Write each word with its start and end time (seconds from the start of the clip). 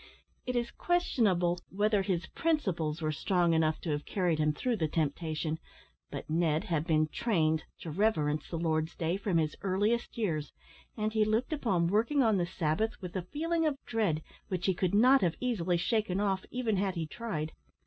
It 0.47 0.55
is 0.55 0.71
questionable 0.71 1.59
whether 1.69 2.01
his 2.01 2.25
principles 2.25 3.03
were 3.03 3.11
strong 3.11 3.53
enough 3.53 3.79
to 3.81 3.91
have 3.91 4.03
carried 4.03 4.39
him 4.39 4.51
through 4.51 4.77
the 4.77 4.87
temptation, 4.87 5.59
but 6.09 6.27
Ned 6.27 6.63
had 6.63 6.87
been 6.87 7.05
trained 7.09 7.65
to 7.81 7.91
reverence 7.91 8.49
the 8.49 8.57
Lord's 8.57 8.95
day 8.95 9.15
from 9.15 9.37
his 9.37 9.55
earliest 9.61 10.17
years, 10.17 10.53
and 10.97 11.13
he 11.13 11.23
looked 11.23 11.53
upon 11.53 11.85
working 11.85 12.23
on 12.23 12.37
the 12.37 12.47
Sabbath 12.47 12.99
with 12.99 13.15
a 13.15 13.21
feeling 13.21 13.63
of 13.67 13.77
dread 13.85 14.23
which 14.47 14.65
he 14.65 14.73
could 14.73 14.95
not 14.95 15.21
have 15.21 15.35
easily 15.39 15.77
shaken 15.77 16.19
off, 16.19 16.45
even 16.49 16.77
had 16.77 16.95
he 16.95 17.05
tried. 17.05 17.51